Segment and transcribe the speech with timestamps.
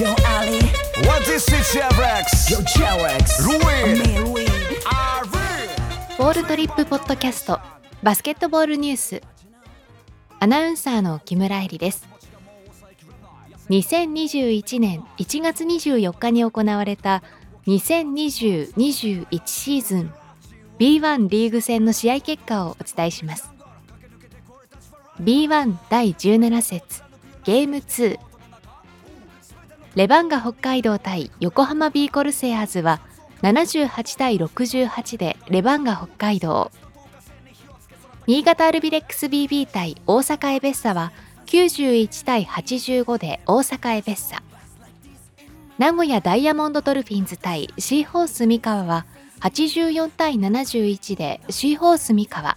[0.00, 0.60] Yo Ali.
[1.06, 2.48] What is it, Chevrex?
[2.48, 3.98] Yo Cherex Ruin.
[3.98, 4.46] Me
[6.16, 7.60] ボールトリップポッドキャスト
[8.02, 9.22] バスケットボールニュース。
[10.38, 12.08] アナウンサーの木村恵里です。
[13.68, 17.22] 2021年1月24日に行われた
[17.66, 20.14] 2020-21シーズン
[20.78, 23.50] B1 リーグ戦の試合結果をお伝えします。
[25.20, 27.02] B1 第17節
[27.44, 28.29] ゲーム2
[30.00, 33.02] レバンガ北海道対横浜ビーコルセアーズは
[33.42, 36.70] 78対68でレバンガ北海道。
[38.26, 41.12] 新潟アルビレックス BB 対大阪エベッサは
[41.44, 44.42] 91対85で大阪エベッサ。
[45.76, 49.04] 名古屋ダイヤモンドドルフィンズ対シーホース三河は
[49.40, 52.56] 84対71でシーホース三河。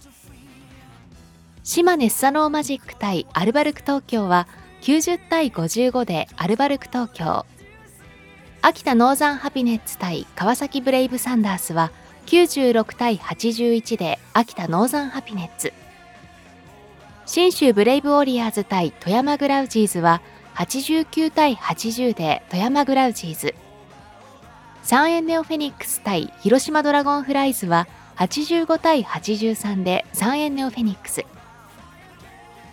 [1.62, 4.48] 島根スサノーマジック対アルバルク東京は
[4.84, 7.46] 90対55でアルバルク東京。
[8.60, 11.90] 秋田ノーザンハピネッツ対川崎ブレイブサンダースは
[12.26, 15.72] 96対81で秋田ノーザンハピネッツ。
[17.24, 20.20] 信州ブレイブウォリアーズ対富山グラウジーズは
[20.54, 23.54] 89対80で富山グラウジーズ。
[24.82, 31.24] サンエンネオフェニックス対広島ドラゴンフライズは85対83でサンエンネオフェニックス。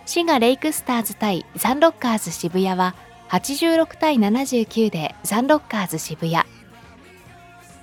[0.04, 2.94] 滋賀レイクスターズ対サンロッカーズ渋谷は
[3.30, 6.44] 86対79でサンロッカーズ渋谷。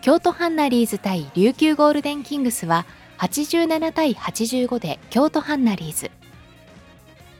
[0.01, 2.85] 京都ハンナリーズ対琉球ゴールデンキングスは
[3.17, 6.11] 87対85で京都ハンナリーズ。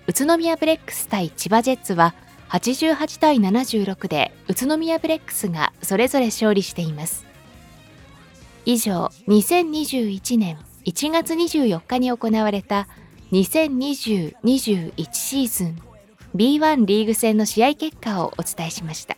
[0.08, 2.16] 宇都宮ブレックス対千葉ジェッツは
[2.50, 7.26] 88対76で宇都宮ブレックスがそれぞれ勝利しています。
[8.66, 12.88] 以上2021年1月24日に行われた
[13.32, 15.78] 2020-21シーズン。
[16.36, 19.18] B1 リーグ戦の試合結果をお伝えしました。